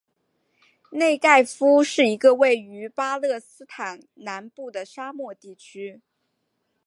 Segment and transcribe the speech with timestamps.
[0.93, 6.01] 内盖夫是一个位于巴勒斯坦南部的沙漠地区。